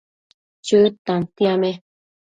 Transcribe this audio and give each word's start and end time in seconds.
Chëd 0.65 0.93
tantiame 1.05 1.71